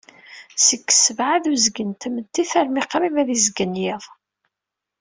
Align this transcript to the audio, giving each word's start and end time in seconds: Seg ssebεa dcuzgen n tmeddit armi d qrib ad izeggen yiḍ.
Seg 0.65 0.83
ssebεa 0.91 1.37
dcuzgen 1.43 1.91
n 1.91 1.99
tmeddit 2.01 2.51
armi 2.59 2.81
d 2.83 2.87
qrib 2.91 3.15
ad 3.21 3.29
izeggen 3.35 3.79
yiḍ. 3.81 4.03